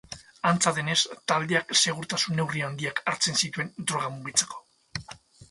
[0.51, 0.95] Antza denez,
[1.31, 4.65] taldeak segurtasun neurri handiak hartzen zituen droga mugitzeko.